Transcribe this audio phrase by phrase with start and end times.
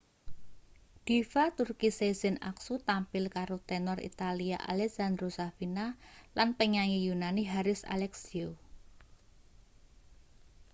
[1.09, 5.85] diva turki sezen aksu tampil karo tenor italia alessandro safina
[6.37, 8.51] lan penyanyi yunani haris alexiou